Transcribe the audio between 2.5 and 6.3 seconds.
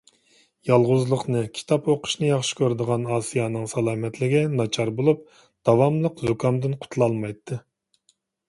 كۆرىدىغان ئاسىيەنىڭ سالامەتلىكى ناچار بولۇپ، داۋاملىق